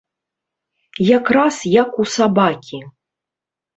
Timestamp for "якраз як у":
1.19-2.09